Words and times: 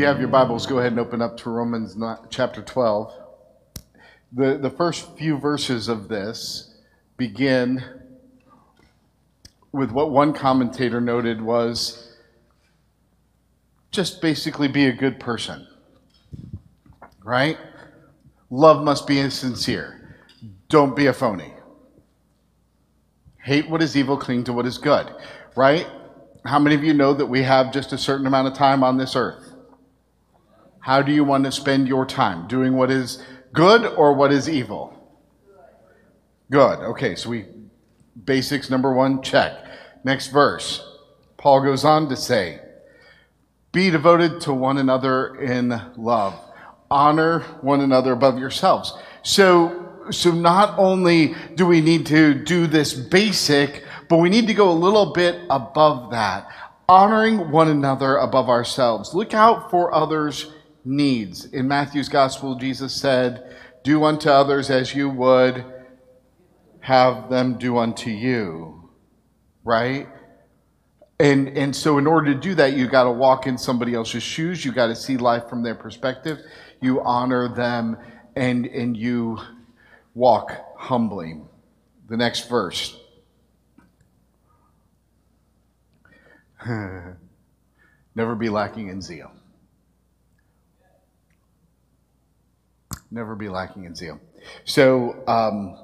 you 0.00 0.06
have 0.06 0.18
your 0.18 0.28
Bibles, 0.28 0.64
go 0.64 0.78
ahead 0.78 0.92
and 0.92 0.98
open 0.98 1.20
up 1.20 1.36
to 1.36 1.50
Romans 1.50 1.94
chapter 2.30 2.62
12. 2.62 3.12
The, 4.32 4.56
the 4.56 4.70
first 4.70 5.14
few 5.18 5.36
verses 5.36 5.88
of 5.88 6.08
this 6.08 6.74
begin 7.18 7.84
with 9.72 9.90
what 9.90 10.10
one 10.10 10.32
commentator 10.32 11.02
noted 11.02 11.42
was 11.42 12.16
just 13.90 14.22
basically 14.22 14.68
be 14.68 14.86
a 14.86 14.92
good 14.92 15.20
person, 15.20 15.68
right? 17.22 17.58
Love 18.48 18.82
must 18.82 19.06
be 19.06 19.28
sincere. 19.28 20.16
Don't 20.70 20.96
be 20.96 21.08
a 21.08 21.12
phony. 21.12 21.52
Hate 23.42 23.68
what 23.68 23.82
is 23.82 23.94
evil, 23.94 24.16
cling 24.16 24.44
to 24.44 24.54
what 24.54 24.64
is 24.64 24.78
good, 24.78 25.14
right? 25.56 25.86
How 26.46 26.58
many 26.58 26.74
of 26.74 26.82
you 26.82 26.94
know 26.94 27.12
that 27.12 27.26
we 27.26 27.42
have 27.42 27.70
just 27.70 27.92
a 27.92 27.98
certain 27.98 28.26
amount 28.26 28.48
of 28.48 28.54
time 28.54 28.82
on 28.82 28.96
this 28.96 29.14
earth? 29.14 29.49
How 30.80 31.02
do 31.02 31.12
you 31.12 31.24
want 31.24 31.44
to 31.44 31.52
spend 31.52 31.88
your 31.88 32.06
time? 32.06 32.48
Doing 32.48 32.74
what 32.76 32.90
is 32.90 33.22
good 33.52 33.84
or 33.84 34.14
what 34.14 34.32
is 34.32 34.48
evil? 34.48 34.96
Good. 36.50 36.80
Okay, 36.80 37.14
so 37.14 37.30
we 37.30 37.46
basics 38.24 38.70
number 38.70 38.92
1 38.92 39.22
check. 39.22 39.52
Next 40.04 40.28
verse. 40.28 40.86
Paul 41.36 41.60
goes 41.62 41.84
on 41.84 42.08
to 42.08 42.16
say, 42.16 42.60
"Be 43.72 43.90
devoted 43.90 44.40
to 44.42 44.52
one 44.52 44.78
another 44.78 45.34
in 45.36 45.80
love. 45.96 46.34
Honor 46.90 47.40
one 47.60 47.80
another 47.80 48.12
above 48.12 48.38
yourselves." 48.38 48.94
So 49.22 49.86
so 50.10 50.32
not 50.32 50.74
only 50.76 51.36
do 51.54 51.66
we 51.66 51.80
need 51.80 52.06
to 52.06 52.34
do 52.34 52.66
this 52.66 52.92
basic, 52.92 53.84
but 54.08 54.16
we 54.16 54.28
need 54.28 54.48
to 54.48 54.54
go 54.54 54.70
a 54.70 54.72
little 54.72 55.12
bit 55.12 55.40
above 55.50 56.10
that, 56.10 56.48
honoring 56.88 57.50
one 57.50 57.68
another 57.68 58.16
above 58.16 58.48
ourselves. 58.48 59.14
Look 59.14 59.34
out 59.34 59.70
for 59.70 59.94
others' 59.94 60.50
needs. 60.84 61.46
In 61.46 61.68
Matthew's 61.68 62.08
gospel, 62.08 62.54
Jesus 62.56 62.94
said, 62.94 63.56
Do 63.84 64.04
unto 64.04 64.28
others 64.28 64.70
as 64.70 64.94
you 64.94 65.08
would 65.08 65.64
have 66.80 67.28
them 67.30 67.58
do 67.58 67.78
unto 67.78 68.10
you. 68.10 68.90
Right? 69.64 70.08
And, 71.18 71.48
and 71.56 71.76
so, 71.76 71.98
in 71.98 72.06
order 72.06 72.32
to 72.32 72.40
do 72.40 72.54
that, 72.54 72.72
you 72.72 72.88
got 72.88 73.04
to 73.04 73.10
walk 73.10 73.46
in 73.46 73.58
somebody 73.58 73.94
else's 73.94 74.22
shoes. 74.22 74.64
You 74.64 74.72
got 74.72 74.86
to 74.86 74.96
see 74.96 75.18
life 75.18 75.48
from 75.50 75.62
their 75.62 75.74
perspective. 75.74 76.38
You 76.80 77.02
honor 77.02 77.54
them 77.54 77.98
and, 78.36 78.64
and 78.66 78.96
you 78.96 79.38
walk 80.14 80.52
humbly. 80.78 81.42
The 82.08 82.16
next 82.16 82.48
verse. 82.48 82.96
Never 86.66 88.34
be 88.34 88.48
lacking 88.48 88.88
in 88.88 89.02
zeal. 89.02 89.30
Never 93.10 93.34
be 93.34 93.48
lacking 93.48 93.84
in 93.84 93.94
zeal. 93.94 94.20
So, 94.64 95.22
um, 95.26 95.76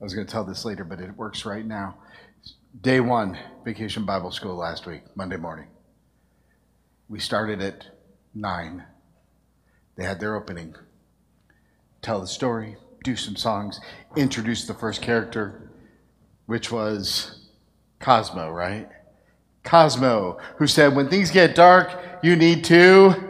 I 0.00 0.04
was 0.04 0.14
going 0.14 0.26
to 0.26 0.32
tell 0.32 0.44
this 0.44 0.64
later, 0.64 0.84
but 0.84 1.00
it 1.00 1.16
works 1.16 1.46
right 1.46 1.64
now. 1.64 1.96
Day 2.82 3.00
one, 3.00 3.38
Vacation 3.64 4.04
Bible 4.04 4.30
School 4.30 4.56
last 4.56 4.86
week, 4.86 5.02
Monday 5.14 5.38
morning. 5.38 5.68
We 7.08 7.18
started 7.18 7.62
at 7.62 7.86
9. 8.34 8.84
They 9.96 10.04
had 10.04 10.20
their 10.20 10.36
opening. 10.36 10.74
Tell 12.02 12.20
the 12.20 12.26
story, 12.26 12.76
do 13.04 13.16
some 13.16 13.36
songs, 13.36 13.80
introduce 14.16 14.66
the 14.66 14.74
first 14.74 15.00
character, 15.00 15.70
which 16.44 16.70
was 16.70 17.48
Cosmo, 17.98 18.50
right? 18.50 18.88
Cosmo, 19.64 20.38
who 20.58 20.66
said, 20.66 20.94
When 20.94 21.08
things 21.08 21.30
get 21.30 21.54
dark, 21.54 21.90
you 22.22 22.36
need 22.36 22.64
to. 22.64 23.25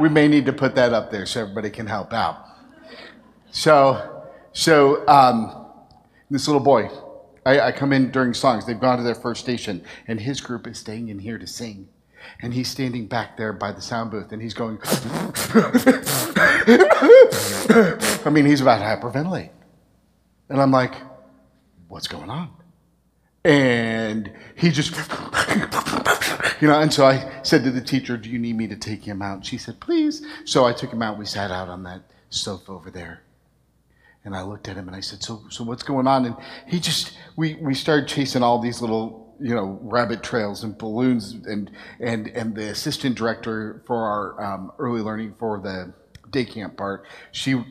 We 0.00 0.08
may 0.08 0.28
need 0.28 0.46
to 0.46 0.52
put 0.52 0.74
that 0.74 0.92
up 0.92 1.10
there 1.10 1.26
so 1.26 1.42
everybody 1.42 1.70
can 1.70 1.86
help 1.86 2.12
out. 2.12 2.44
So, 3.50 4.24
so 4.52 5.06
um, 5.06 5.66
this 6.30 6.48
little 6.48 6.62
boy, 6.62 6.90
I, 7.46 7.60
I 7.60 7.72
come 7.72 7.92
in 7.92 8.10
during 8.10 8.34
songs. 8.34 8.66
They've 8.66 8.80
gone 8.80 8.98
to 8.98 9.04
their 9.04 9.14
first 9.14 9.40
station, 9.40 9.84
and 10.08 10.20
his 10.20 10.40
group 10.40 10.66
is 10.66 10.78
staying 10.78 11.08
in 11.08 11.18
here 11.18 11.38
to 11.38 11.46
sing. 11.46 11.88
And 12.40 12.54
he's 12.54 12.68
standing 12.68 13.06
back 13.06 13.36
there 13.36 13.52
by 13.52 13.72
the 13.72 13.82
sound 13.82 14.10
booth, 14.10 14.32
and 14.32 14.40
he's 14.40 14.54
going. 14.54 14.78
I 18.24 18.30
mean, 18.30 18.46
he's 18.46 18.62
about 18.62 18.78
to 18.78 18.84
hyperventilate. 18.84 19.50
And 20.48 20.60
I'm 20.60 20.70
like, 20.70 20.94
what's 21.88 22.08
going 22.08 22.30
on? 22.30 22.50
And 23.44 24.32
he 24.56 24.70
just, 24.70 24.94
you 26.64 26.70
know, 26.70 26.80
and 26.80 26.90
so 26.90 27.04
I 27.04 27.30
said 27.42 27.62
to 27.64 27.70
the 27.70 27.82
teacher, 27.82 28.16
Do 28.16 28.30
you 28.30 28.38
need 28.38 28.56
me 28.56 28.66
to 28.68 28.76
take 28.76 29.04
him 29.04 29.20
out? 29.20 29.44
she 29.44 29.58
said, 29.58 29.80
Please. 29.80 30.26
So 30.46 30.64
I 30.64 30.72
took 30.72 30.90
him 30.90 31.02
out. 31.02 31.18
We 31.18 31.26
sat 31.26 31.50
out 31.50 31.68
on 31.68 31.82
that 31.82 32.00
sofa 32.30 32.72
over 32.72 32.90
there. 32.90 33.20
And 34.24 34.34
I 34.34 34.40
looked 34.44 34.66
at 34.66 34.76
him 34.78 34.88
and 34.88 34.96
I 34.96 35.00
said, 35.00 35.22
So, 35.22 35.42
so 35.50 35.62
what's 35.62 35.82
going 35.82 36.06
on? 36.06 36.24
And 36.24 36.34
he 36.66 36.80
just, 36.80 37.18
we, 37.36 37.56
we 37.56 37.74
started 37.74 38.08
chasing 38.08 38.42
all 38.42 38.62
these 38.62 38.80
little, 38.80 39.36
you 39.38 39.54
know, 39.54 39.78
rabbit 39.82 40.22
trails 40.22 40.64
and 40.64 40.78
balloons. 40.78 41.32
And, 41.32 41.70
and, 42.00 42.28
and 42.28 42.56
the 42.56 42.70
assistant 42.70 43.14
director 43.14 43.82
for 43.86 43.98
our 43.98 44.42
um, 44.42 44.72
early 44.78 45.02
learning 45.02 45.34
for 45.38 45.60
the 45.60 45.92
day 46.30 46.46
camp 46.46 46.78
part, 46.78 47.04
she 47.32 47.62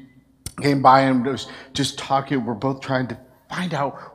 came 0.62 0.84
by 0.84 1.02
and 1.02 1.26
was 1.26 1.48
just 1.74 1.98
talking. 1.98 2.46
We're 2.46 2.54
both 2.54 2.80
trying 2.82 3.08
to 3.08 3.18
find 3.50 3.74
out 3.74 4.13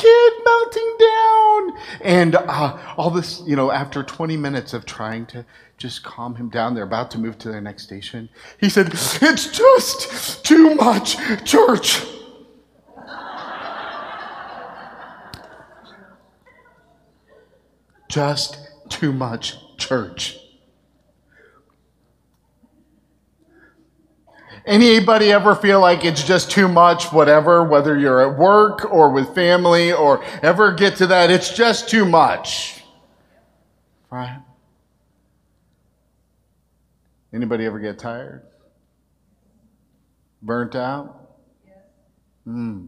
kid 0.00 0.32
melting 0.44 0.96
down? 0.98 1.72
And 2.02 2.34
uh, 2.36 2.78
all 2.96 3.10
this, 3.10 3.42
you 3.46 3.56
know, 3.56 3.70
after 3.70 4.02
20 4.02 4.36
minutes 4.36 4.72
of 4.72 4.86
trying 4.86 5.26
to 5.26 5.44
just 5.76 6.02
calm 6.02 6.36
him 6.36 6.48
down, 6.48 6.74
they're 6.74 6.84
about 6.84 7.10
to 7.12 7.18
move 7.18 7.38
to 7.38 7.50
their 7.50 7.60
next 7.60 7.82
station. 7.82 8.28
He 8.58 8.68
said, 8.68 8.88
It's 8.92 9.50
just 9.50 10.44
too 10.44 10.74
much 10.74 11.16
church. 11.44 12.04
just 18.08 18.58
too 18.88 19.12
much 19.12 19.56
church. 19.76 20.38
Anybody 24.66 25.32
ever 25.32 25.54
feel 25.54 25.80
like 25.80 26.04
it's 26.04 26.22
just 26.22 26.50
too 26.50 26.68
much, 26.68 27.12
whatever, 27.12 27.64
whether 27.64 27.98
you're 27.98 28.20
at 28.30 28.38
work 28.38 28.84
or 28.92 29.10
with 29.10 29.34
family 29.34 29.92
or 29.92 30.22
ever 30.42 30.72
get 30.72 30.96
to 30.96 31.06
that, 31.08 31.30
it's 31.30 31.54
just 31.54 31.88
too 31.88 32.04
much. 32.04 32.82
Right? 34.10 34.40
Anybody 37.32 37.64
ever 37.64 37.78
get 37.78 37.98
tired? 37.98 38.42
Burnt 40.42 40.74
out? 40.74 41.16
Hmm. 42.44 42.86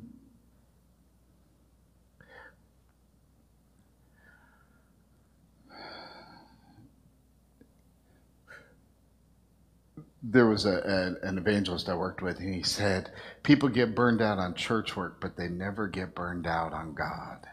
There 10.23 10.47
was 10.47 10.65
a, 10.67 11.17
a, 11.23 11.27
an 11.27 11.37
evangelist 11.37 11.89
I 11.89 11.97
worked 11.97 12.23
with, 12.23 12.39
and 12.39 12.55
he 12.55 12.63
said, 12.63 13.11
People 13.43 13.69
get 13.69 13.95
burned 13.95 14.23
out 14.23 14.39
on 14.39 14.55
church 14.55 14.97
work, 14.97 15.21
but 15.21 15.37
they 15.37 15.49
never 15.49 15.89
get 15.89 16.15
burned 16.15 16.47
out 16.47 16.73
on 16.73 16.95
God. 16.95 17.47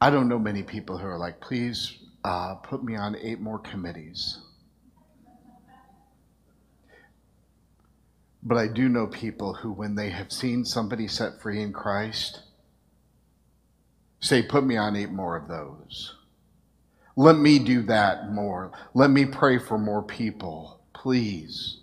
I 0.00 0.10
don't 0.10 0.28
know 0.28 0.38
many 0.38 0.62
people 0.62 0.98
who 0.98 1.06
are 1.06 1.18
like, 1.18 1.40
Please 1.40 1.98
uh, 2.24 2.54
put 2.56 2.82
me 2.82 2.96
on 2.96 3.16
eight 3.16 3.40
more 3.40 3.58
committees. 3.58 4.38
But 8.42 8.58
I 8.58 8.66
do 8.66 8.88
know 8.88 9.06
people 9.06 9.54
who, 9.54 9.72
when 9.72 9.94
they 9.94 10.10
have 10.10 10.32
seen 10.32 10.64
somebody 10.64 11.08
set 11.08 11.40
free 11.40 11.62
in 11.62 11.72
Christ, 11.72 12.40
say, 14.20 14.42
Put 14.42 14.64
me 14.64 14.78
on 14.78 14.96
eight 14.96 15.10
more 15.10 15.36
of 15.36 15.48
those. 15.48 16.14
Let 17.16 17.36
me 17.36 17.58
do 17.58 17.82
that 17.82 18.32
more. 18.32 18.72
Let 18.92 19.10
me 19.10 19.24
pray 19.24 19.58
for 19.58 19.78
more 19.78 20.02
people, 20.02 20.80
please. 20.92 21.78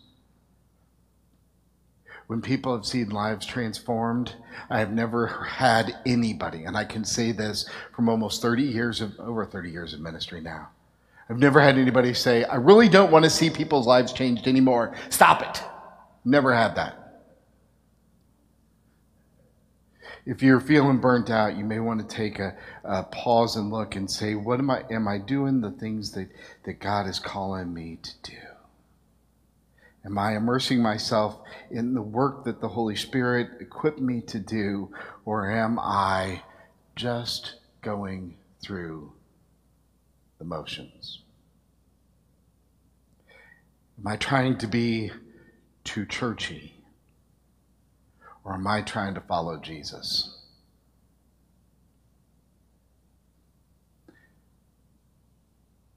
When 2.27 2.41
people 2.41 2.73
have 2.75 2.85
seen 2.85 3.09
lives 3.09 3.45
transformed, 3.45 4.35
I 4.69 4.79
have 4.79 4.91
never 4.91 5.27
had 5.27 5.97
anybody, 6.05 6.63
and 6.63 6.77
I 6.77 6.85
can 6.85 7.03
say 7.03 7.31
this 7.31 7.69
from 7.93 8.07
almost 8.07 8.41
30 8.41 8.63
years 8.63 9.01
of 9.01 9.19
over 9.19 9.45
30 9.45 9.69
years 9.69 9.93
of 9.93 9.99
ministry 9.99 10.39
now. 10.39 10.69
I've 11.29 11.39
never 11.39 11.61
had 11.61 11.77
anybody 11.77 12.13
say, 12.13 12.43
I 12.43 12.55
really 12.55 12.89
don't 12.89 13.11
want 13.11 13.23
to 13.23 13.29
see 13.29 13.49
people's 13.49 13.87
lives 13.87 14.11
changed 14.11 14.47
anymore. 14.47 14.95
Stop 15.09 15.41
it. 15.41 15.63
Never 16.25 16.53
had 16.53 16.75
that. 16.75 17.00
If 20.25 20.41
you're 20.43 20.59
feeling 20.59 20.99
burnt 20.99 21.29
out, 21.29 21.57
you 21.57 21.65
may 21.65 21.79
want 21.79 22.07
to 22.07 22.15
take 22.15 22.39
a, 22.39 22.55
a, 22.83 23.03
pause 23.03 23.55
and 23.55 23.71
look 23.71 23.95
and 23.95 24.09
say, 24.09 24.35
"What 24.35 24.59
am 24.59 24.69
I? 24.69 24.83
Am 24.91 25.07
I 25.07 25.17
doing 25.17 25.61
the 25.61 25.71
things 25.71 26.11
that 26.11 26.29
that 26.63 26.79
God 26.79 27.07
is 27.07 27.19
calling 27.19 27.73
me 27.73 27.97
to 28.01 28.11
do?" 28.23 28.37
Am 30.03 30.17
I 30.17 30.35
immersing 30.35 30.81
myself 30.81 31.39
in 31.69 31.93
the 31.93 32.01
work 32.01 32.45
that 32.45 32.59
the 32.59 32.69
Holy 32.69 32.95
Spirit 32.95 33.61
equipped 33.61 33.99
me 33.99 34.21
to 34.21 34.39
do, 34.39 34.91
or 35.25 35.49
am 35.49 35.77
I 35.79 36.41
just 36.95 37.55
going 37.81 38.37
through 38.63 39.13
the 40.39 40.45
motions? 40.45 41.21
Am 43.99 44.07
I 44.07 44.17
trying 44.17 44.57
to 44.57 44.67
be 44.67 45.11
too 45.83 46.07
churchy? 46.07 46.80
Or 48.43 48.53
am 48.53 48.65
I 48.67 48.81
trying 48.81 49.13
to 49.13 49.21
follow 49.21 49.57
Jesus? 49.57 50.37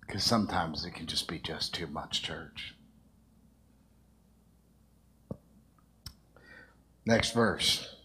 Because 0.00 0.25
sometimes 0.25 0.85
it 0.85 0.93
can 0.93 1.06
just 1.06 1.26
be 1.26 1.38
just 1.38 1.75
too 1.75 1.87
much 1.87 2.23
church. 2.23 2.75
Next 7.06 7.32
verse. 7.32 7.96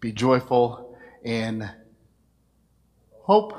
Be 0.00 0.12
joyful 0.12 0.96
in 1.22 1.68
hope. 3.22 3.52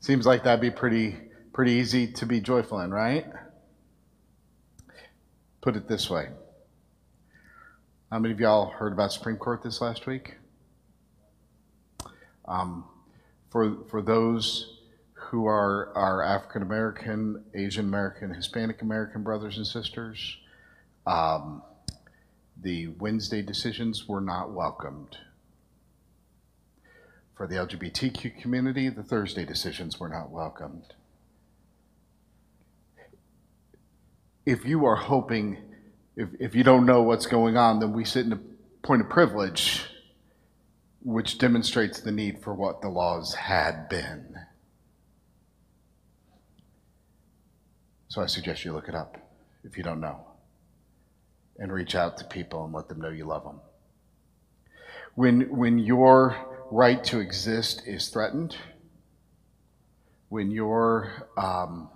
Seems 0.00 0.26
like 0.26 0.44
that'd 0.44 0.60
be 0.60 0.70
pretty 0.70 1.16
pretty 1.52 1.72
easy 1.72 2.08
to 2.12 2.26
be 2.26 2.40
joyful 2.40 2.80
in, 2.80 2.90
right? 2.90 3.24
Put 5.60 5.76
it 5.76 5.88
this 5.88 6.10
way. 6.10 6.28
How 8.14 8.20
many 8.20 8.32
of 8.32 8.38
y'all 8.38 8.70
heard 8.70 8.92
about 8.92 9.12
Supreme 9.12 9.38
Court 9.38 9.60
this 9.60 9.80
last 9.80 10.06
week? 10.06 10.36
Um, 12.44 12.84
for 13.50 13.78
for 13.88 14.02
those 14.02 14.82
who 15.14 15.46
are 15.46 15.92
our 15.96 16.22
African 16.22 16.62
American, 16.62 17.44
Asian 17.56 17.86
American, 17.86 18.32
Hispanic 18.32 18.82
American 18.82 19.24
brothers 19.24 19.56
and 19.56 19.66
sisters, 19.66 20.36
um, 21.08 21.60
the 22.62 22.86
Wednesday 23.00 23.42
decisions 23.42 24.06
were 24.06 24.20
not 24.20 24.52
welcomed. 24.52 25.18
For 27.36 27.48
the 27.48 27.56
LGBTQ 27.56 28.40
community, 28.40 28.90
the 28.90 29.02
Thursday 29.02 29.44
decisions 29.44 29.98
were 29.98 30.08
not 30.08 30.30
welcomed. 30.30 30.94
If 34.46 34.64
you 34.64 34.86
are 34.86 34.94
hoping, 34.94 35.73
if, 36.16 36.28
if 36.38 36.54
you 36.54 36.62
don't 36.62 36.86
know 36.86 37.02
what's 37.02 37.26
going 37.26 37.56
on, 37.56 37.80
then 37.80 37.92
we 37.92 38.04
sit 38.04 38.26
in 38.26 38.32
a 38.32 38.40
point 38.82 39.02
of 39.02 39.08
privilege, 39.08 39.84
which 41.02 41.38
demonstrates 41.38 42.00
the 42.00 42.12
need 42.12 42.42
for 42.42 42.54
what 42.54 42.80
the 42.80 42.88
laws 42.88 43.34
had 43.34 43.88
been. 43.88 44.36
So 48.08 48.22
I 48.22 48.26
suggest 48.26 48.64
you 48.64 48.72
look 48.72 48.88
it 48.88 48.94
up 48.94 49.18
if 49.64 49.76
you 49.76 49.82
don't 49.82 50.00
know 50.00 50.24
and 51.58 51.72
reach 51.72 51.94
out 51.94 52.16
to 52.18 52.24
people 52.24 52.64
and 52.64 52.72
let 52.72 52.88
them 52.88 53.00
know 53.00 53.10
you 53.10 53.24
love 53.24 53.44
them. 53.44 53.60
When, 55.14 55.56
when 55.56 55.78
your 55.78 56.36
right 56.70 57.02
to 57.04 57.18
exist 57.18 57.82
is 57.86 58.08
threatened, 58.08 58.56
when 60.28 60.50
your 60.50 61.28
um, 61.36 61.88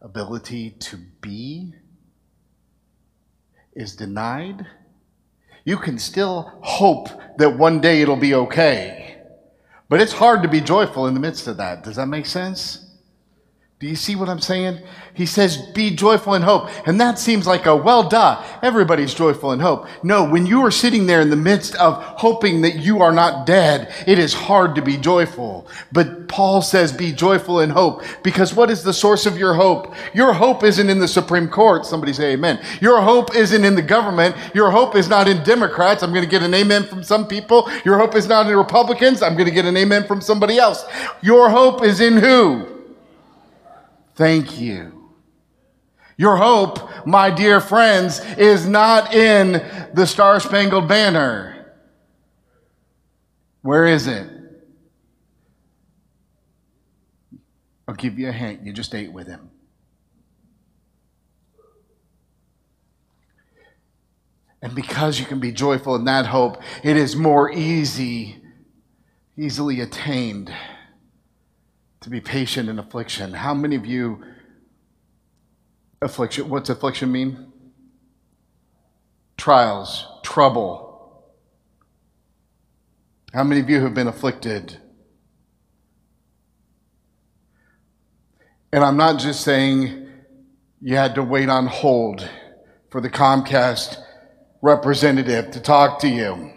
ability 0.00 0.70
to 0.70 0.96
be 1.20 1.74
is 3.74 3.96
denied, 3.96 4.66
you 5.64 5.76
can 5.76 5.98
still 5.98 6.58
hope 6.62 7.08
that 7.38 7.58
one 7.58 7.80
day 7.80 8.02
it'll 8.02 8.16
be 8.16 8.34
okay. 8.34 9.20
But 9.88 10.00
it's 10.00 10.12
hard 10.12 10.42
to 10.42 10.48
be 10.48 10.60
joyful 10.60 11.06
in 11.06 11.14
the 11.14 11.20
midst 11.20 11.46
of 11.46 11.58
that. 11.58 11.84
Does 11.84 11.96
that 11.96 12.06
make 12.06 12.26
sense? 12.26 12.91
Do 13.82 13.88
you 13.88 13.96
see 13.96 14.14
what 14.14 14.28
I'm 14.28 14.38
saying? 14.38 14.78
He 15.12 15.26
says, 15.26 15.56
be 15.72 15.90
joyful 15.96 16.34
in 16.34 16.42
hope. 16.42 16.70
And 16.86 17.00
that 17.00 17.18
seems 17.18 17.48
like 17.48 17.66
a, 17.66 17.74
well, 17.74 18.08
duh, 18.08 18.40
everybody's 18.62 19.12
joyful 19.12 19.50
in 19.50 19.58
hope. 19.58 19.88
No, 20.04 20.22
when 20.22 20.46
you 20.46 20.64
are 20.64 20.70
sitting 20.70 21.04
there 21.04 21.20
in 21.20 21.30
the 21.30 21.36
midst 21.36 21.74
of 21.74 22.00
hoping 22.00 22.62
that 22.62 22.76
you 22.76 23.02
are 23.02 23.10
not 23.10 23.44
dead, 23.44 23.92
it 24.06 24.20
is 24.20 24.32
hard 24.32 24.76
to 24.76 24.82
be 24.82 24.96
joyful. 24.96 25.66
But 25.90 26.28
Paul 26.28 26.62
says, 26.62 26.92
be 26.92 27.10
joyful 27.10 27.58
in 27.58 27.70
hope. 27.70 28.04
Because 28.22 28.54
what 28.54 28.70
is 28.70 28.84
the 28.84 28.92
source 28.92 29.26
of 29.26 29.36
your 29.36 29.52
hope? 29.52 29.96
Your 30.14 30.32
hope 30.32 30.62
isn't 30.62 30.88
in 30.88 31.00
the 31.00 31.08
Supreme 31.08 31.48
Court. 31.48 31.84
Somebody 31.84 32.12
say 32.12 32.34
amen. 32.34 32.64
Your 32.80 33.00
hope 33.02 33.34
isn't 33.34 33.64
in 33.64 33.74
the 33.74 33.82
government. 33.82 34.36
Your 34.54 34.70
hope 34.70 34.94
is 34.94 35.08
not 35.08 35.26
in 35.26 35.42
Democrats. 35.42 36.04
I'm 36.04 36.12
going 36.12 36.24
to 36.24 36.30
get 36.30 36.44
an 36.44 36.54
amen 36.54 36.84
from 36.84 37.02
some 37.02 37.26
people. 37.26 37.68
Your 37.84 37.98
hope 37.98 38.14
is 38.14 38.28
not 38.28 38.46
in 38.46 38.56
Republicans. 38.56 39.22
I'm 39.22 39.34
going 39.34 39.48
to 39.48 39.54
get 39.54 39.66
an 39.66 39.76
amen 39.76 40.06
from 40.06 40.20
somebody 40.20 40.58
else. 40.58 40.84
Your 41.20 41.50
hope 41.50 41.82
is 41.82 42.00
in 42.00 42.18
who? 42.18 42.71
Thank 44.14 44.60
you. 44.60 45.10
Your 46.16 46.36
hope, 46.36 47.06
my 47.06 47.30
dear 47.30 47.60
friends, 47.60 48.20
is 48.36 48.66
not 48.66 49.14
in 49.14 49.52
the 49.94 50.06
Star 50.06 50.38
Spangled 50.40 50.86
Banner. 50.86 51.74
Where 53.62 53.86
is 53.86 54.06
it? 54.06 54.28
I'll 57.88 57.94
give 57.94 58.18
you 58.18 58.28
a 58.28 58.32
hint. 58.32 58.64
You 58.64 58.72
just 58.72 58.94
ate 58.94 59.12
with 59.12 59.26
him. 59.26 59.50
And 64.60 64.74
because 64.76 65.18
you 65.18 65.26
can 65.26 65.40
be 65.40 65.50
joyful 65.50 65.96
in 65.96 66.04
that 66.04 66.26
hope, 66.26 66.62
it 66.84 66.96
is 66.96 67.16
more 67.16 67.50
easy, 67.50 68.40
easily 69.36 69.80
attained 69.80 70.52
to 72.02 72.10
be 72.10 72.20
patient 72.20 72.68
in 72.68 72.78
affliction. 72.78 73.32
How 73.32 73.54
many 73.54 73.76
of 73.76 73.86
you 73.86 74.22
affliction 76.00 76.48
what's 76.48 76.68
affliction 76.68 77.10
mean? 77.12 77.52
Trials, 79.36 80.06
trouble. 80.22 81.24
How 83.32 83.44
many 83.44 83.60
of 83.60 83.70
you 83.70 83.80
have 83.80 83.94
been 83.94 84.08
afflicted? 84.08 84.78
And 88.72 88.84
I'm 88.84 88.96
not 88.96 89.20
just 89.20 89.42
saying 89.42 90.08
you 90.80 90.96
had 90.96 91.14
to 91.14 91.22
wait 91.22 91.48
on 91.48 91.66
hold 91.66 92.28
for 92.90 93.00
the 93.00 93.10
Comcast 93.10 93.96
representative 94.60 95.50
to 95.52 95.60
talk 95.60 96.00
to 96.00 96.08
you. 96.08 96.52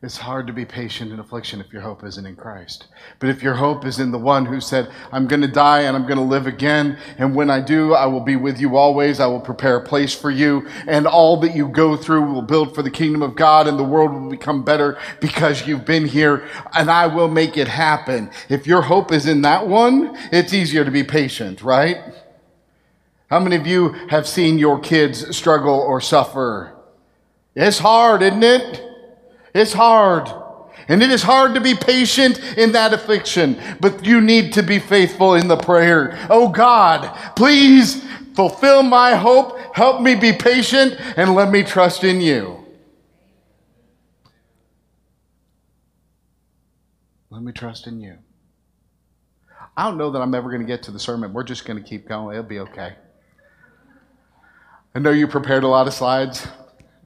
It's 0.00 0.18
hard 0.18 0.46
to 0.46 0.52
be 0.52 0.64
patient 0.64 1.10
in 1.10 1.18
affliction 1.18 1.60
if 1.60 1.72
your 1.72 1.82
hope 1.82 2.04
isn't 2.04 2.24
in 2.24 2.36
Christ. 2.36 2.86
But 3.18 3.30
if 3.30 3.42
your 3.42 3.54
hope 3.54 3.84
is 3.84 3.98
in 3.98 4.12
the 4.12 4.18
one 4.18 4.46
who 4.46 4.60
said, 4.60 4.92
I'm 5.10 5.26
going 5.26 5.40
to 5.40 5.48
die 5.48 5.80
and 5.80 5.96
I'm 5.96 6.04
going 6.04 6.18
to 6.18 6.22
live 6.22 6.46
again, 6.46 6.98
and 7.18 7.34
when 7.34 7.50
I 7.50 7.60
do, 7.60 7.94
I 7.94 8.06
will 8.06 8.20
be 8.20 8.36
with 8.36 8.60
you 8.60 8.76
always, 8.76 9.18
I 9.18 9.26
will 9.26 9.40
prepare 9.40 9.76
a 9.78 9.84
place 9.84 10.14
for 10.14 10.30
you, 10.30 10.68
and 10.86 11.04
all 11.04 11.38
that 11.40 11.56
you 11.56 11.66
go 11.66 11.96
through 11.96 12.32
will 12.32 12.42
build 12.42 12.76
for 12.76 12.82
the 12.82 12.92
kingdom 12.92 13.22
of 13.22 13.34
God, 13.34 13.66
and 13.66 13.76
the 13.76 13.82
world 13.82 14.12
will 14.12 14.30
become 14.30 14.62
better 14.62 14.96
because 15.20 15.66
you've 15.66 15.84
been 15.84 16.06
here, 16.06 16.48
and 16.76 16.88
I 16.88 17.08
will 17.08 17.28
make 17.28 17.56
it 17.56 17.66
happen. 17.66 18.30
If 18.48 18.68
your 18.68 18.82
hope 18.82 19.10
is 19.10 19.26
in 19.26 19.42
that 19.42 19.66
one, 19.66 20.16
it's 20.30 20.54
easier 20.54 20.84
to 20.84 20.92
be 20.92 21.02
patient, 21.02 21.60
right? 21.60 21.96
How 23.30 23.40
many 23.40 23.56
of 23.56 23.66
you 23.66 23.94
have 24.10 24.28
seen 24.28 24.60
your 24.60 24.78
kids 24.78 25.36
struggle 25.36 25.74
or 25.74 26.00
suffer? 26.00 26.76
It's 27.56 27.80
hard, 27.80 28.22
isn't 28.22 28.44
it? 28.44 28.87
It's 29.58 29.72
hard. 29.72 30.30
And 30.86 31.02
it 31.02 31.10
is 31.10 31.22
hard 31.22 31.54
to 31.54 31.60
be 31.60 31.74
patient 31.74 32.38
in 32.56 32.72
that 32.72 32.94
affliction, 32.94 33.60
but 33.80 34.06
you 34.06 34.20
need 34.20 34.54
to 34.54 34.62
be 34.62 34.78
faithful 34.78 35.34
in 35.34 35.48
the 35.48 35.56
prayer. 35.56 36.16
Oh 36.30 36.48
God, 36.48 37.14
please 37.34 38.02
fulfill 38.34 38.82
my 38.84 39.16
hope. 39.16 39.58
Help 39.74 40.00
me 40.00 40.14
be 40.14 40.32
patient 40.32 40.96
and 41.16 41.34
let 41.34 41.50
me 41.50 41.62
trust 41.62 42.04
in 42.04 42.20
you. 42.20 42.64
Let 47.30 47.42
me 47.42 47.52
trust 47.52 47.86
in 47.86 48.00
you. 48.00 48.16
I 49.76 49.84
don't 49.84 49.98
know 49.98 50.10
that 50.12 50.22
I'm 50.22 50.34
ever 50.34 50.48
going 50.48 50.62
to 50.62 50.66
get 50.66 50.84
to 50.84 50.90
the 50.90 50.98
sermon. 50.98 51.32
We're 51.32 51.44
just 51.44 51.64
going 51.64 51.82
to 51.82 51.88
keep 51.88 52.08
going. 52.08 52.36
It'll 52.36 52.48
be 52.48 52.60
okay. 52.60 52.94
I 54.94 54.98
know 55.00 55.10
you 55.10 55.28
prepared 55.28 55.64
a 55.64 55.68
lot 55.68 55.86
of 55.86 55.94
slides, 55.94 56.46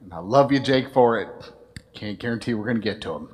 and 0.01 0.13
I 0.13 0.19
love 0.19 0.51
you, 0.51 0.59
Jake, 0.59 0.93
for 0.93 1.19
it. 1.19 1.51
Can't 1.93 2.19
guarantee 2.19 2.53
we're 2.53 2.65
going 2.65 2.77
to 2.77 2.81
get 2.81 3.01
to 3.01 3.09
them. 3.09 3.29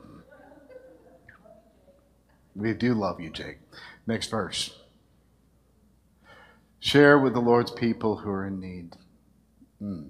We 2.56 2.74
do 2.74 2.94
love 2.94 3.20
you, 3.20 3.30
Jake. 3.30 3.60
Next 4.06 4.30
verse. 4.30 4.78
Share 6.80 7.18
with 7.18 7.34
the 7.34 7.40
Lord's 7.40 7.72
people 7.72 8.18
who 8.18 8.30
are 8.30 8.46
in 8.46 8.60
need. 8.60 8.96
Hmm. 9.80 10.08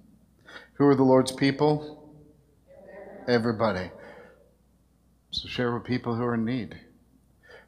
Who 0.73 0.87
are 0.87 0.95
the 0.95 1.03
Lord's 1.03 1.31
people? 1.31 2.11
Everybody. 3.27 3.91
So 5.31 5.47
share 5.47 5.73
with 5.73 5.83
people 5.83 6.15
who 6.15 6.23
are 6.23 6.35
in 6.35 6.45
need. 6.45 6.79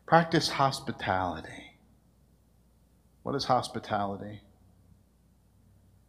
Practice 0.08 0.50
hospitality. 0.50 1.78
What 3.24 3.36
is 3.36 3.46
hospitality? 3.46 4.42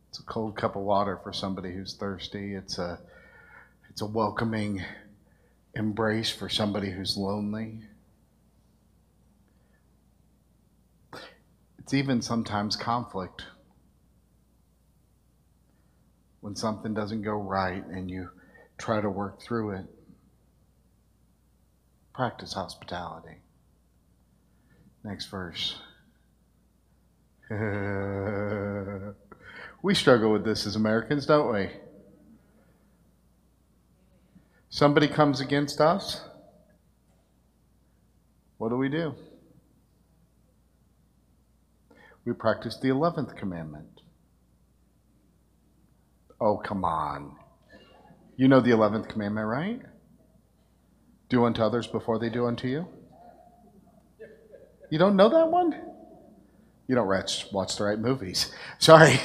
It's 0.09 0.19
a 0.19 0.25
cold 0.25 0.57
cup 0.57 0.77
of 0.77 0.83
water 0.83 1.19
for 1.23 1.33
somebody 1.33 1.73
who's 1.73 1.95
thirsty. 1.95 2.55
It's 2.55 2.79
a 2.79 2.99
it's 3.93 4.01
a 4.01 4.07
welcoming 4.07 4.83
embrace 5.75 6.31
for 6.31 6.49
somebody 6.49 6.91
who's 6.91 7.19
lonely. 7.19 7.81
It's 11.79 11.93
even 11.93 12.23
sometimes 12.23 12.75
conflict. 12.75 13.45
When 16.41 16.57
something 16.57 16.95
doesn't 16.95 17.21
go 17.21 17.35
right 17.35 17.85
and 17.87 18.11
you 18.11 18.31
try 18.79 19.03
to 19.03 19.11
work 19.11 19.43
through 19.43 19.73
it, 19.73 19.85
practice 22.15 22.55
hospitality. 22.55 23.37
Next 25.05 25.27
verse. 25.27 25.77
we 29.83 29.95
struggle 29.95 30.33
with 30.33 30.47
this 30.47 30.67
as 30.67 30.77
Americans, 30.77 31.27
don't 31.27 31.53
we? 31.53 31.69
Somebody 34.73 35.07
comes 35.07 35.43
against 35.43 35.83
us. 35.83 36.23
What 38.57 38.71
do 38.71 38.79
we 38.79 38.89
do? 38.89 39.15
We 42.25 42.33
practice 42.33 42.79
the 42.81 42.89
11th 42.89 43.37
commandment. 43.37 44.01
Oh, 46.41 46.57
come 46.57 46.87
on. 46.87 47.37
You 48.39 48.49
know 48.49 48.61
the 48.61 48.71
11th 48.71 49.11
commandment, 49.11 49.47
right? 49.47 49.83
Do 51.29 51.45
unto 51.45 51.63
others 51.63 51.87
before 51.87 52.19
they 52.19 52.31
do 52.31 52.47
unto 52.47 52.67
you. 52.67 52.89
You 54.91 54.99
don't 54.99 55.17
know 55.17 55.29
that 55.29 55.49
one? 55.49 55.79
You 56.87 56.95
don't 56.95 57.07
watch 57.07 57.77
the 57.77 57.85
right 57.85 57.99
movies. 57.99 58.51
Sorry. 58.79 59.21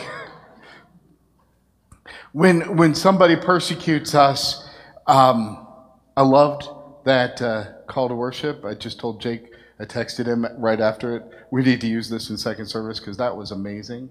when, 2.34 2.75
when 2.75 2.94
somebody 2.94 3.38
persecutes 3.38 4.13
us, 4.13 4.67
um, 5.08 5.68
I 6.16 6.22
loved 6.22 6.68
that 7.06 7.42
uh, 7.42 7.66
call 7.88 8.10
to 8.10 8.16
worship. 8.16 8.66
I 8.66 8.74
just 8.74 9.00
told 9.00 9.22
Jake, 9.22 9.52
I 9.80 9.86
texted 9.86 10.26
him 10.26 10.46
right 10.58 10.80
after 10.80 11.16
it. 11.16 11.24
We 11.52 11.64
need 11.64 11.82
to 11.82 11.88
use 11.88 12.10
this 12.10 12.30
in 12.30 12.38
second 12.38 12.66
service 12.68 13.00
because 13.00 13.18
that 13.18 13.36
was 13.36 13.52
amazing. 13.52 14.10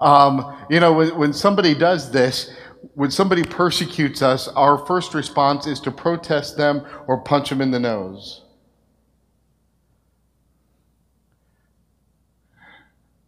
Um, 0.00 0.66
you 0.68 0.80
know, 0.80 0.92
when, 0.92 1.16
when 1.16 1.32
somebody 1.32 1.74
does 1.74 2.10
this, 2.10 2.54
when 2.94 3.10
somebody 3.10 3.44
persecutes 3.44 4.20
us, 4.20 4.48
our 4.48 4.78
first 4.86 5.14
response 5.14 5.66
is 5.66 5.80
to 5.80 5.90
protest 5.90 6.56
them 6.56 6.84
or 7.06 7.20
punch 7.20 7.50
them 7.50 7.60
in 7.60 7.70
the 7.70 7.80
nose. 7.80 8.42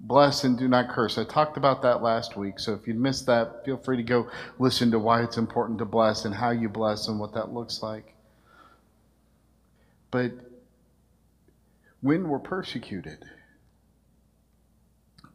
Bless 0.07 0.45
and 0.45 0.59
do 0.59 0.69
not 0.69 0.91
curse. 0.91 1.17
I 1.17 1.25
talked 1.25 1.57
about 1.57 1.81
that 1.81 2.03
last 2.03 2.37
week, 2.37 2.61
so 2.61 2.75
if 2.75 2.87
you 2.87 2.93
missed 2.93 3.25
that, 3.25 3.65
feel 3.65 3.79
free 3.79 3.97
to 3.97 4.03
go 4.03 4.29
listen 4.59 4.91
to 4.91 4.99
why 4.99 5.23
it's 5.23 5.39
important 5.39 5.79
to 5.79 5.87
bless 5.87 6.27
and 6.27 6.35
how 6.35 6.51
you 6.51 6.69
bless 6.69 7.09
and 7.09 7.19
what 7.19 7.33
that 7.33 7.55
looks 7.55 7.83
like. 7.83 8.15
But 10.11 10.33
when 12.03 12.29
we're 12.29 12.39
persecuted, 12.39 13.25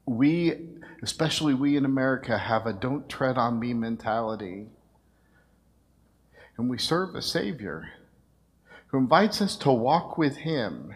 we, 0.06 0.54
especially 1.02 1.56
we 1.56 1.76
in 1.76 1.84
America, 1.84 2.38
have 2.38 2.68
a 2.68 2.74
don't 2.74 3.10
tread 3.10 3.40
on 3.40 3.60
me 3.60 3.74
mentality. 3.74 4.68
And 6.58 6.70
we 6.70 6.78
serve 6.78 7.16
a 7.16 7.24
Savior 7.24 7.90
who 8.88 9.00
invites 9.00 9.42
us 9.42 9.56
to 9.58 9.72
walk 9.72 10.16
with 10.16 10.38
Him. 10.38 10.94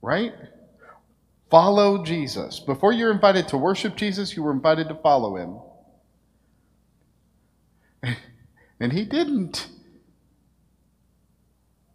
Right? 0.00 0.34
Follow 1.52 2.02
Jesus. 2.02 2.60
Before 2.60 2.92
you're 2.92 3.12
invited 3.12 3.46
to 3.48 3.58
worship 3.58 3.94
Jesus, 3.94 4.34
you 4.34 4.42
were 4.42 4.52
invited 4.52 4.88
to 4.88 4.94
follow 4.94 5.36
Him. 5.36 5.58
And 8.80 8.92
He 8.92 9.04
didn't 9.04 9.68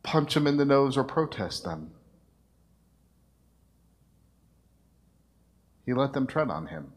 punch 0.04 0.36
them 0.36 0.46
in 0.48 0.58
the 0.58 0.64
nose 0.64 0.96
or 0.96 1.04
protest 1.04 1.66
them. 1.66 1.90
He 5.88 5.94
let 5.94 6.14
them 6.14 6.28
tread 6.28 6.50
on 6.50 6.68
him. 6.68 6.94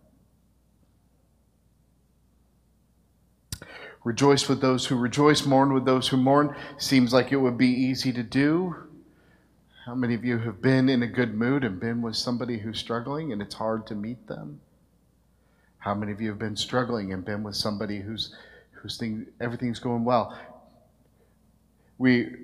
Rejoice 4.04 4.48
with 4.48 4.60
those 4.60 4.86
who 4.86 4.96
rejoice, 4.96 5.46
mourn 5.46 5.72
with 5.72 5.86
those 5.86 6.08
who 6.08 6.16
mourn. 6.16 6.54
Seems 6.76 7.12
like 7.12 7.32
it 7.32 7.36
would 7.36 7.56
be 7.56 7.68
easy 7.68 8.12
to 8.12 8.22
do. 8.22 8.89
How 9.90 9.96
many 9.96 10.14
of 10.14 10.24
you 10.24 10.38
have 10.38 10.62
been 10.62 10.88
in 10.88 11.02
a 11.02 11.06
good 11.08 11.34
mood 11.34 11.64
and 11.64 11.80
been 11.80 12.00
with 12.00 12.14
somebody 12.14 12.56
who's 12.58 12.78
struggling 12.78 13.32
and 13.32 13.42
it's 13.42 13.56
hard 13.56 13.88
to 13.88 13.96
meet 13.96 14.24
them? 14.28 14.60
How 15.78 15.96
many 15.96 16.12
of 16.12 16.20
you 16.20 16.28
have 16.28 16.38
been 16.38 16.54
struggling 16.54 17.12
and 17.12 17.24
been 17.24 17.42
with 17.42 17.56
somebody 17.56 17.98
who's 17.98 18.32
who's 18.70 18.96
thing, 18.96 19.26
everything's 19.40 19.80
going 19.80 20.04
well? 20.04 20.38
We 21.98 22.36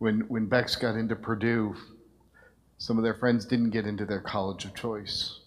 when 0.00 0.20
when 0.28 0.44
Bex 0.44 0.76
got 0.76 0.96
into 0.96 1.16
Purdue, 1.16 1.76
some 2.76 2.98
of 2.98 3.04
their 3.04 3.14
friends 3.14 3.46
didn't 3.46 3.70
get 3.70 3.86
into 3.86 4.04
their 4.04 4.20
college 4.20 4.66
of 4.66 4.74
choice. 4.74 5.40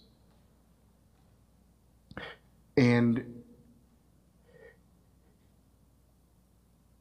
And 2.76 3.44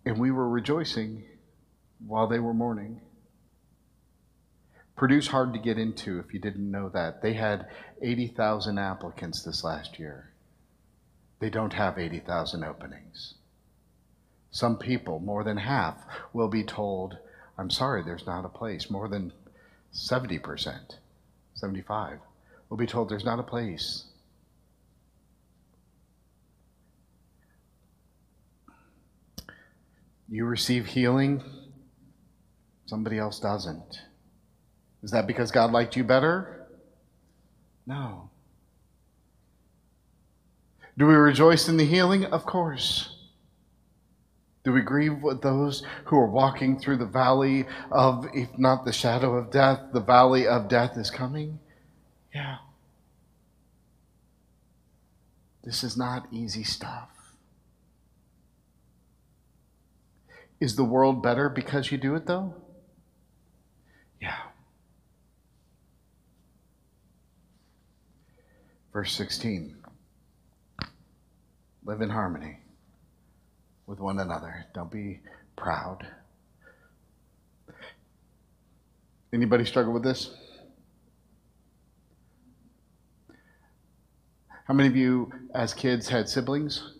and 0.06 0.20
we 0.20 0.30
were 0.30 0.48
rejoicing 0.48 1.24
while 2.06 2.28
they 2.28 2.38
were 2.38 2.54
mourning. 2.54 3.02
Purdue's 4.98 5.28
hard 5.28 5.54
to 5.54 5.60
get 5.60 5.78
into 5.78 6.18
if 6.20 6.34
you 6.34 6.40
didn't 6.40 6.72
know 6.72 6.90
that. 6.90 7.22
They 7.22 7.34
had 7.34 7.68
80,000 8.02 8.80
applicants 8.80 9.44
this 9.44 9.64
last 9.64 10.00
year. 10.00 10.32
They 11.40 11.52
don't 11.52 11.74
have 11.74 12.00
80,000 12.00 12.64
openings. 12.64 13.36
Some 14.50 14.78
people, 14.78 15.20
more 15.20 15.44
than 15.44 15.58
half, 15.58 16.04
will 16.34 16.48
be 16.48 16.64
told, 16.64 17.16
I'm 17.60 17.70
sorry, 17.70 18.02
there's 18.02 18.26
not 18.26 18.44
a 18.44 18.50
place. 18.50 18.90
More 18.90 19.08
than 19.08 19.32
70%, 19.94 20.96
75, 21.54 22.20
will 22.70 22.78
be 22.78 22.88
told 22.88 23.10
there's 23.10 23.24
not 23.24 23.40
a 23.40 23.44
place. 23.44 24.06
You 30.28 30.46
receive 30.46 30.88
healing, 30.88 31.44
somebody 32.88 33.20
else 33.20 33.40
doesn't. 33.40 34.07
Is 35.04 35.12
that 35.12 35.28
because 35.28 35.52
God 35.52 35.72
liked 35.72 35.96
you 35.96 36.04
better? 36.04 36.68
No. 37.86 38.30
Do 40.98 41.06
we 41.06 41.14
rejoice 41.14 41.70
in 41.70 41.78
the 41.78 41.86
healing? 41.86 42.26
Of 42.26 42.46
course. 42.46 43.14
Do 44.64 44.74
we 44.74 44.82
grieve 44.82 45.22
with 45.22 45.42
those 45.42 45.84
who 46.06 46.18
are 46.18 46.30
walking 46.30 46.78
through 46.78 46.98
the 46.98 47.06
valley 47.06 47.66
of, 47.92 48.28
if 48.34 48.50
not 48.58 48.84
the 48.84 48.92
shadow 48.92 49.36
of 49.36 49.52
death, 49.52 49.80
the 49.94 50.02
valley 50.02 50.46
of 50.46 50.68
death 50.68 50.98
is 50.98 51.10
coming? 51.10 51.60
Yeah. 52.34 52.58
This 55.64 55.84
is 55.84 55.96
not 55.96 56.28
easy 56.32 56.64
stuff. 56.64 57.10
Is 60.60 60.76
the 60.76 60.84
world 60.84 61.22
better 61.22 61.50
because 61.50 61.92
you 61.92 61.98
do 61.98 62.16
it, 62.16 62.26
though? 62.26 62.56
Yeah. 64.20 64.47
Verse 68.98 69.14
16 69.14 69.76
Live 71.86 72.02
in 72.02 72.10
harmony 72.10 72.58
with 73.86 74.00
one 74.00 74.18
another. 74.18 74.66
Don't 74.74 74.90
be 74.90 75.20
proud. 75.56 76.08
Anybody 79.32 79.66
struggle 79.66 79.94
with 79.94 80.02
this? 80.02 80.32
How 84.66 84.74
many 84.74 84.90
of 84.90 84.96
you, 84.96 85.32
as 85.54 85.76
kids, 85.76 86.10
had 86.10 86.28
siblings? 86.28 86.96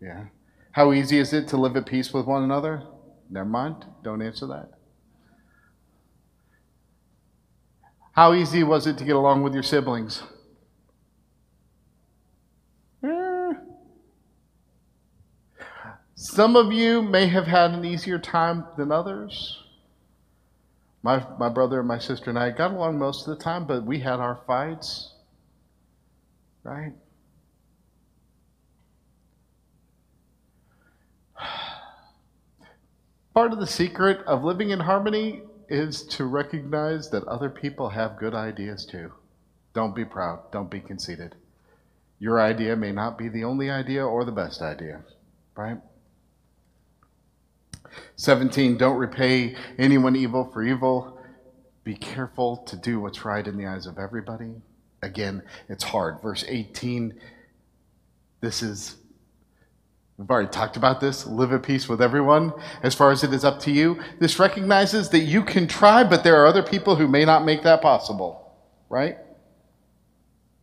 Yeah. 0.00 0.24
How 0.72 0.94
easy 0.94 1.18
is 1.18 1.34
it 1.34 1.48
to 1.48 1.58
live 1.58 1.76
at 1.76 1.84
peace 1.84 2.14
with 2.14 2.24
one 2.24 2.44
another? 2.44 2.82
Never 3.28 3.46
mind. 3.46 3.84
Don't 4.02 4.22
answer 4.22 4.46
that. 4.46 4.77
How 8.18 8.34
easy 8.34 8.64
was 8.64 8.88
it 8.88 8.98
to 8.98 9.04
get 9.04 9.14
along 9.14 9.44
with 9.44 9.54
your 9.54 9.62
siblings? 9.62 10.24
Eh. 13.04 13.52
Some 16.16 16.56
of 16.56 16.72
you 16.72 17.00
may 17.00 17.28
have 17.28 17.46
had 17.46 17.70
an 17.70 17.84
easier 17.84 18.18
time 18.18 18.64
than 18.76 18.90
others. 18.90 19.62
My, 21.04 21.24
my 21.38 21.48
brother 21.48 21.78
and 21.78 21.86
my 21.86 22.00
sister 22.00 22.28
and 22.28 22.36
I 22.36 22.50
got 22.50 22.72
along 22.72 22.98
most 22.98 23.28
of 23.28 23.38
the 23.38 23.44
time, 23.44 23.68
but 23.68 23.84
we 23.84 24.00
had 24.00 24.18
our 24.18 24.40
fights, 24.48 25.14
right? 26.64 26.94
Part 33.32 33.52
of 33.52 33.60
the 33.60 33.66
secret 33.68 34.26
of 34.26 34.42
living 34.42 34.70
in 34.70 34.80
harmony 34.80 35.42
is 35.68 36.02
to 36.02 36.24
recognize 36.24 37.10
that 37.10 37.24
other 37.24 37.50
people 37.50 37.90
have 37.90 38.18
good 38.18 38.34
ideas 38.34 38.86
too. 38.86 39.12
Don't 39.74 39.94
be 39.94 40.04
proud, 40.04 40.50
don't 40.50 40.70
be 40.70 40.80
conceited. 40.80 41.34
Your 42.18 42.40
idea 42.40 42.74
may 42.74 42.92
not 42.92 43.16
be 43.16 43.28
the 43.28 43.44
only 43.44 43.70
idea 43.70 44.04
or 44.04 44.24
the 44.24 44.32
best 44.32 44.60
idea, 44.60 45.02
right? 45.56 45.78
17, 48.16 48.76
don't 48.76 48.96
repay 48.96 49.56
anyone 49.78 50.16
evil 50.16 50.50
for 50.52 50.62
evil. 50.62 51.18
be 51.88 51.94
careful 51.94 52.58
to 52.58 52.76
do 52.76 53.00
what's 53.00 53.24
right 53.24 53.46
in 53.46 53.56
the 53.56 53.64
eyes 53.64 53.86
of 53.86 53.98
everybody. 53.98 54.50
Again, 55.00 55.42
it's 55.70 55.84
hard. 55.84 56.20
Verse 56.20 56.44
18, 56.46 57.18
this 58.42 58.62
is, 58.62 58.96
we've 60.18 60.30
already 60.30 60.48
talked 60.48 60.76
about 60.76 61.00
this. 61.00 61.26
Live 61.26 61.52
at 61.52 61.62
peace 61.62 61.88
with 61.88 62.02
everyone 62.02 62.52
as 62.82 62.94
far 62.94 63.10
as 63.10 63.24
it 63.24 63.32
is 63.32 63.44
up 63.44 63.60
to 63.60 63.70
you. 63.70 64.02
This 64.18 64.38
recognizes 64.38 65.08
that 65.10 65.20
you 65.20 65.42
can 65.42 65.66
try, 65.66 66.04
but 66.04 66.24
there 66.24 66.36
are 66.42 66.46
other 66.46 66.62
people 66.62 66.96
who 66.96 67.08
may 67.08 67.24
not 67.24 67.44
make 67.44 67.62
that 67.62 67.80
possible, 67.80 68.52
right? 68.90 69.16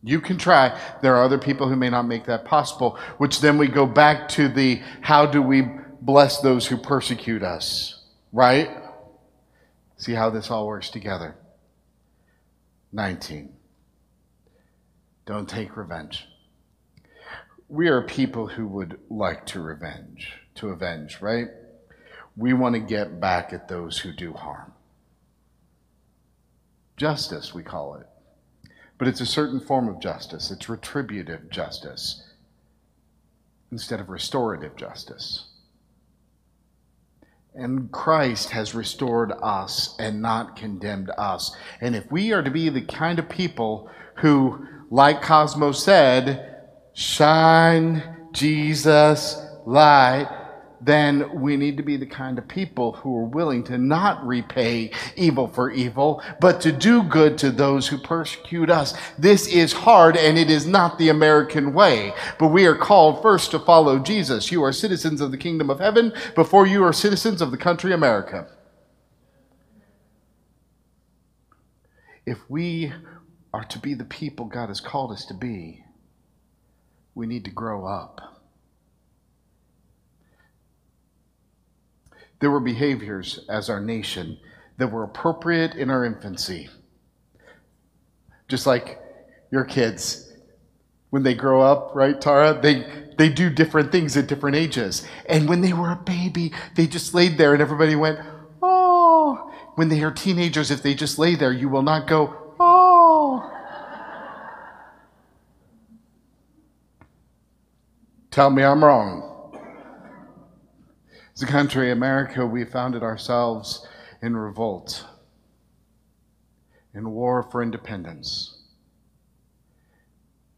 You 0.04 0.20
can 0.20 0.36
try. 0.36 0.78
There 1.02 1.16
are 1.16 1.24
other 1.24 1.38
people 1.38 1.68
who 1.68 1.74
may 1.74 1.90
not 1.90 2.02
make 2.02 2.26
that 2.26 2.44
possible, 2.44 2.98
which 3.18 3.40
then 3.40 3.58
we 3.58 3.66
go 3.66 3.86
back 3.86 4.28
to 4.30 4.46
the 4.48 4.82
how 5.00 5.26
do 5.26 5.42
we 5.42 5.62
bless 6.00 6.40
those 6.40 6.66
who 6.66 6.76
persecute 6.76 7.42
us, 7.42 8.04
right? 8.32 8.70
See 9.96 10.12
how 10.12 10.30
this 10.30 10.50
all 10.50 10.66
works 10.66 10.90
together. 10.90 11.34
19. 12.92 13.52
Don't 15.24 15.48
take 15.48 15.76
revenge. 15.76 16.28
We 17.68 17.88
are 17.88 18.02
people 18.02 18.46
who 18.46 18.66
would 18.68 19.00
like 19.10 19.44
to 19.46 19.60
revenge, 19.60 20.32
to 20.56 20.68
avenge, 20.68 21.20
right? 21.20 21.48
We 22.36 22.52
want 22.52 22.74
to 22.74 22.80
get 22.80 23.20
back 23.20 23.52
at 23.52 23.68
those 23.68 23.98
who 23.98 24.12
do 24.12 24.32
harm. 24.32 24.72
Justice, 26.96 27.52
we 27.52 27.62
call 27.62 27.96
it. 27.96 28.06
But 28.98 29.08
it's 29.08 29.20
a 29.20 29.26
certain 29.26 29.60
form 29.60 29.88
of 29.88 30.00
justice. 30.00 30.50
It's 30.50 30.68
retributive 30.68 31.50
justice 31.50 32.22
instead 33.72 34.00
of 34.00 34.08
restorative 34.08 34.76
justice. 34.76 35.46
And 37.54 37.90
Christ 37.90 38.50
has 38.50 38.74
restored 38.74 39.32
us 39.42 39.96
and 39.98 40.22
not 40.22 40.56
condemned 40.56 41.10
us. 41.18 41.56
And 41.80 41.96
if 41.96 42.10
we 42.12 42.32
are 42.32 42.42
to 42.42 42.50
be 42.50 42.68
the 42.68 42.82
kind 42.82 43.18
of 43.18 43.28
people 43.28 43.90
who, 44.16 44.66
like 44.90 45.22
Cosmo 45.22 45.72
said, 45.72 46.55
shine 46.96 48.02
Jesus' 48.32 49.46
light, 49.66 50.30
then 50.80 51.42
we 51.42 51.58
need 51.58 51.76
to 51.76 51.82
be 51.82 51.98
the 51.98 52.06
kind 52.06 52.38
of 52.38 52.48
people 52.48 52.92
who 52.92 53.14
are 53.18 53.26
willing 53.26 53.62
to 53.64 53.76
not 53.76 54.26
repay 54.26 54.90
evil 55.14 55.46
for 55.46 55.70
evil, 55.70 56.22
but 56.40 56.58
to 56.62 56.72
do 56.72 57.02
good 57.02 57.36
to 57.36 57.50
those 57.50 57.86
who 57.86 57.98
persecute 57.98 58.70
us. 58.70 58.94
This 59.18 59.46
is 59.46 59.74
hard 59.74 60.16
and 60.16 60.38
it 60.38 60.50
is 60.50 60.66
not 60.66 60.98
the 60.98 61.10
American 61.10 61.74
way, 61.74 62.14
but 62.38 62.48
we 62.48 62.64
are 62.64 62.74
called 62.74 63.20
first 63.20 63.50
to 63.50 63.58
follow 63.58 63.98
Jesus. 63.98 64.50
You 64.50 64.64
are 64.64 64.72
citizens 64.72 65.20
of 65.20 65.30
the 65.30 65.38
kingdom 65.38 65.68
of 65.68 65.80
heaven 65.80 66.14
before 66.34 66.66
you 66.66 66.82
are 66.82 66.94
citizens 66.94 67.42
of 67.42 67.50
the 67.50 67.58
country 67.58 67.92
America. 67.92 68.48
If 72.24 72.38
we 72.48 72.90
are 73.52 73.64
to 73.64 73.78
be 73.78 73.92
the 73.92 74.04
people 74.04 74.46
God 74.46 74.68
has 74.68 74.80
called 74.80 75.12
us 75.12 75.26
to 75.26 75.34
be, 75.34 75.82
we 77.16 77.26
need 77.26 77.46
to 77.46 77.50
grow 77.50 77.86
up. 77.86 78.20
There 82.40 82.50
were 82.50 82.60
behaviors 82.60 83.40
as 83.48 83.70
our 83.70 83.80
nation 83.80 84.38
that 84.76 84.92
were 84.92 85.02
appropriate 85.02 85.74
in 85.74 85.88
our 85.90 86.04
infancy. 86.04 86.68
Just 88.48 88.66
like 88.66 89.00
your 89.50 89.64
kids, 89.64 90.30
when 91.08 91.22
they 91.22 91.34
grow 91.34 91.62
up, 91.62 91.92
right, 91.94 92.20
Tara? 92.20 92.60
They, 92.60 92.84
they 93.16 93.30
do 93.30 93.48
different 93.48 93.90
things 93.90 94.14
at 94.18 94.26
different 94.26 94.56
ages. 94.56 95.08
And 95.26 95.48
when 95.48 95.62
they 95.62 95.72
were 95.72 95.90
a 95.90 95.96
baby, 95.96 96.52
they 96.74 96.86
just 96.86 97.14
laid 97.14 97.38
there 97.38 97.54
and 97.54 97.62
everybody 97.62 97.96
went, 97.96 98.20
oh. 98.62 99.50
When 99.76 99.88
they 99.88 100.02
are 100.02 100.12
teenagers, 100.12 100.70
if 100.70 100.82
they 100.82 100.94
just 100.94 101.18
lay 101.18 101.34
there, 101.34 101.52
you 101.52 101.70
will 101.70 101.82
not 101.82 102.06
go, 102.06 102.54
oh. 102.60 103.56
Tell 108.36 108.50
me 108.50 108.62
I'm 108.62 108.84
wrong. 108.84 109.58
As 111.34 111.40
a 111.40 111.46
country, 111.46 111.90
America, 111.90 112.44
we 112.44 112.66
founded 112.66 113.02
ourselves 113.02 113.86
in 114.20 114.36
revolt, 114.36 115.06
in 116.92 117.12
war 117.12 117.48
for 117.50 117.62
independence. 117.62 118.58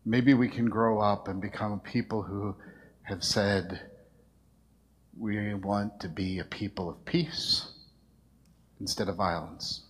Maybe 0.04 0.34
we 0.34 0.48
can 0.48 0.68
grow 0.68 0.98
up 0.98 1.28
and 1.28 1.40
become 1.40 1.70
a 1.70 1.78
people 1.88 2.20
who 2.20 2.56
have 3.02 3.22
said, 3.22 3.82
we 5.16 5.54
want 5.54 6.00
to 6.00 6.08
be 6.08 6.40
a 6.40 6.44
people 6.44 6.90
of 6.90 7.04
peace 7.04 7.74
instead 8.80 9.08
of 9.08 9.14
violence. 9.14 9.84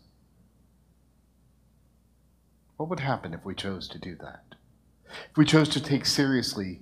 What 2.77 2.91
would 2.91 3.01
happen 3.01 3.33
if 3.33 3.47
we 3.47 3.55
chose 3.55 3.89
to 3.89 3.99
do 3.99 4.15
that? 4.17 4.45
If 5.31 5.39
we 5.39 5.47
chose 5.47 5.71
to 5.71 5.81
take 5.83 6.05
seriously 6.05 6.81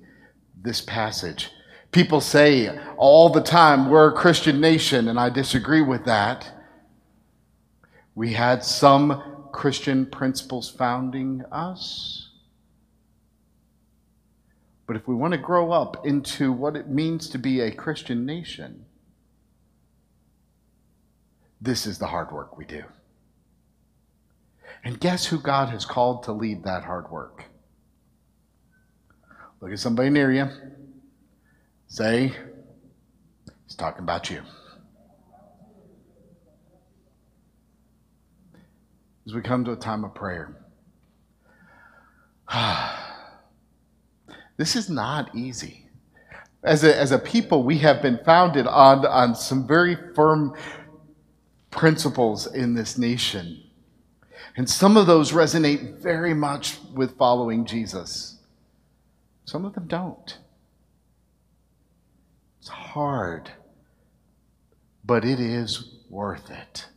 this 0.56 0.80
passage 0.80 1.50
People 1.96 2.20
say 2.20 2.68
all 2.98 3.30
the 3.30 3.40
time, 3.40 3.88
we're 3.88 4.10
a 4.10 4.14
Christian 4.14 4.60
nation, 4.60 5.08
and 5.08 5.18
I 5.18 5.30
disagree 5.30 5.80
with 5.80 6.04
that. 6.04 6.46
We 8.14 8.34
had 8.34 8.62
some 8.62 9.48
Christian 9.50 10.04
principles 10.04 10.68
founding 10.68 11.42
us. 11.50 12.32
But 14.86 14.96
if 14.96 15.08
we 15.08 15.14
want 15.14 15.32
to 15.32 15.38
grow 15.38 15.72
up 15.72 16.06
into 16.06 16.52
what 16.52 16.76
it 16.76 16.90
means 16.90 17.30
to 17.30 17.38
be 17.38 17.60
a 17.60 17.72
Christian 17.72 18.26
nation, 18.26 18.84
this 21.62 21.86
is 21.86 21.96
the 21.96 22.08
hard 22.08 22.30
work 22.30 22.58
we 22.58 22.66
do. 22.66 22.84
And 24.84 25.00
guess 25.00 25.24
who 25.24 25.40
God 25.40 25.70
has 25.70 25.86
called 25.86 26.24
to 26.24 26.32
lead 26.32 26.62
that 26.64 26.84
hard 26.84 27.10
work? 27.10 27.44
Look 29.60 29.72
at 29.72 29.78
somebody 29.78 30.10
near 30.10 30.32
you. 30.32 30.48
Say, 31.88 32.32
he's 33.64 33.76
talking 33.76 34.02
about 34.02 34.30
you. 34.30 34.42
As 39.26 39.34
we 39.34 39.40
come 39.40 39.64
to 39.64 39.72
a 39.72 39.76
time 39.76 40.04
of 40.04 40.14
prayer, 40.14 40.54
this 44.56 44.76
is 44.76 44.88
not 44.88 45.34
easy. 45.34 45.88
As 46.62 46.84
a, 46.84 46.96
as 46.96 47.12
a 47.12 47.18
people, 47.18 47.62
we 47.62 47.78
have 47.78 48.02
been 48.02 48.18
founded 48.24 48.66
on, 48.66 49.06
on 49.06 49.34
some 49.34 49.66
very 49.66 49.96
firm 50.14 50.54
principles 51.70 52.46
in 52.46 52.74
this 52.74 52.98
nation. 52.98 53.62
And 54.56 54.68
some 54.68 54.96
of 54.96 55.06
those 55.06 55.32
resonate 55.32 55.98
very 55.98 56.34
much 56.34 56.78
with 56.94 57.16
following 57.18 57.66
Jesus, 57.66 58.35
some 59.46 59.64
of 59.64 59.74
them 59.74 59.86
don't. 59.86 60.38
It's 62.58 62.68
hard, 62.68 63.50
but 65.04 65.24
it 65.24 65.40
is 65.40 65.94
worth 66.10 66.50
it 66.50 66.88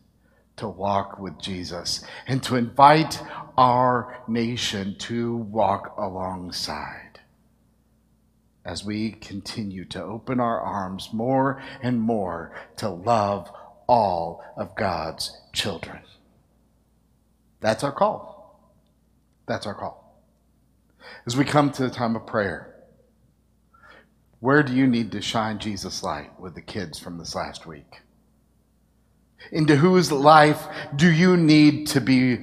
to 0.58 0.68
walk 0.68 1.20
with 1.20 1.40
Jesus 1.40 2.04
and 2.28 2.44
to 2.44 2.56
invite 2.56 3.22
our 3.58 4.24
nation 4.28 4.96
to 5.00 5.38
walk 5.38 5.96
alongside 5.98 7.20
as 8.66 8.84
we 8.84 9.12
continue 9.12 9.86
to 9.86 10.04
open 10.04 10.40
our 10.40 10.60
arms 10.60 11.10
more 11.14 11.62
and 11.82 12.02
more 12.02 12.52
to 12.78 12.90
love 12.90 13.50
all 13.88 14.44
of 14.58 14.76
God's 14.76 15.40
children. 15.54 16.00
That's 17.62 17.84
our 17.84 17.92
call. 17.92 18.60
That's 19.48 19.68
our 19.68 19.76
call. 19.76 19.99
As 21.26 21.38
we 21.38 21.46
come 21.46 21.72
to 21.72 21.84
the 21.84 21.90
time 21.90 22.16
of 22.16 22.26
prayer, 22.26 22.70
where 24.40 24.64
do 24.64 24.74
you 24.74 24.88
need 24.88 25.12
to 25.12 25.22
shine 25.22 25.60
Jesus' 25.60 26.02
light 26.02 26.40
with 26.40 26.56
the 26.56 26.62
kids 26.62 26.98
from 26.98 27.18
this 27.18 27.36
last 27.36 27.66
week? 27.66 28.02
Into 29.52 29.76
whose 29.76 30.12
life 30.12 30.66
do 30.96 31.12
you 31.12 31.36
need 31.36 31.88
to 31.88 32.02
be 32.02 32.40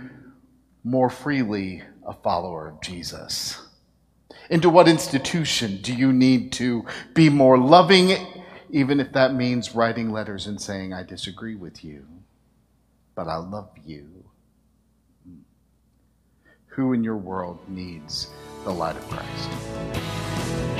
more 0.85 1.11
freely 1.11 1.83
a 2.07 2.13
follower 2.13 2.69
of 2.69 2.83
Jesus? 2.83 3.61
Into 4.51 4.71
what 4.71 4.89
institution 4.89 5.81
do 5.83 5.95
you 5.95 6.13
need 6.13 6.53
to 6.53 6.85
be 7.15 7.29
more 7.29 7.59
loving, 7.59 8.13
even 8.71 9.01
if 9.01 9.13
that 9.13 9.35
means 9.35 9.75
writing 9.75 10.13
letters 10.13 10.47
and 10.47 10.61
saying, 10.61 10.93
I 10.93 11.03
disagree 11.03 11.57
with 11.57 11.83
you, 11.83 12.07
but 13.15 13.27
I 13.27 13.37
love 13.37 13.71
you? 13.85 14.07
Hmm. 15.27 15.41
Who 16.67 16.93
in 16.93 17.03
your 17.03 17.17
world 17.17 17.59
needs 17.69 18.29
the 18.67 18.73
light 18.73 18.97
of 18.97 19.09
Christ? 19.09 20.76